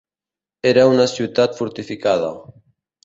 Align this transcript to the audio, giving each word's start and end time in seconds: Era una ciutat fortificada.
Era 0.69 0.85
una 0.93 1.05
ciutat 1.13 1.53
fortificada. 1.59 2.33